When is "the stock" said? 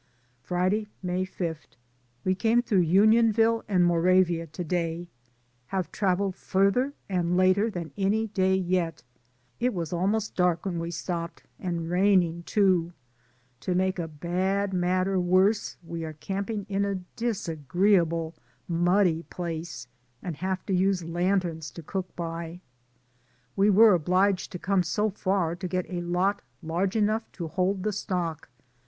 27.83-28.49